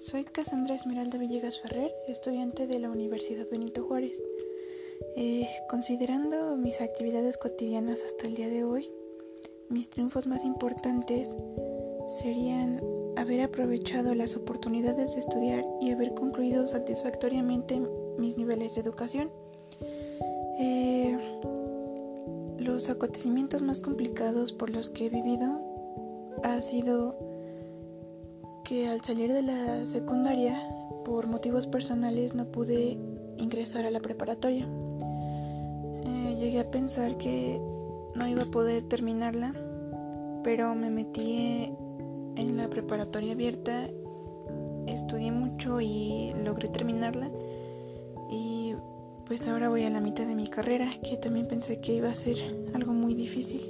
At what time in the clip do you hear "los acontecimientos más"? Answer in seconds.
22.58-23.80